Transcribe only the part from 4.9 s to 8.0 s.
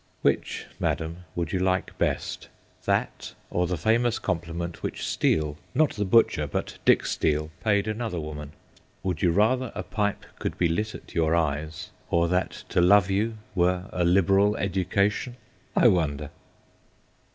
Steele not the butcher, but Dick Steele paid